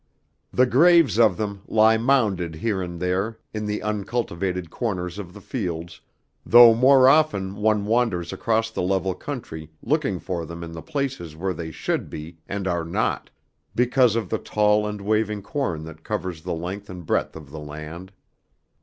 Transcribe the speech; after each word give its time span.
The 0.51 0.65
graves 0.65 1.19
of 1.19 1.37
them 1.37 1.61
lie 1.67 1.95
mounded 1.99 2.55
here 2.55 2.81
and 2.81 2.99
there 2.99 3.37
in 3.53 3.67
the 3.67 3.83
uncultivated 3.83 4.71
corners 4.71 5.19
of 5.19 5.31
the 5.31 5.41
fields, 5.41 6.01
though 6.43 6.73
more 6.73 7.07
often 7.07 7.55
one 7.57 7.85
wanders 7.85 8.33
across 8.33 8.71
the 8.71 8.81
level 8.81 9.13
country, 9.13 9.69
looking 9.83 10.17
for 10.17 10.43
them 10.43 10.63
in 10.63 10.71
the 10.71 10.81
places 10.81 11.35
where 11.35 11.53
they 11.53 11.69
should 11.69 12.09
be 12.09 12.39
and 12.49 12.67
are 12.67 12.83
not, 12.83 13.29
because 13.75 14.15
of 14.15 14.29
the 14.31 14.39
tall 14.39 14.87
and 14.87 15.01
waving 15.01 15.43
corn 15.43 15.83
that 15.83 16.03
covers 16.03 16.41
the 16.41 16.55
length 16.55 16.89
and 16.89 17.05
breadth 17.05 17.35
of 17.35 17.51
the 17.51 17.59
land. 17.59 18.11